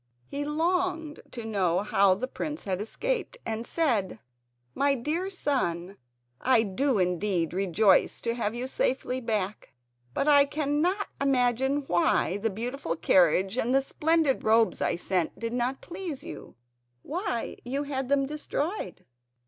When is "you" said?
8.55-8.65, 16.23-16.55, 17.63-17.83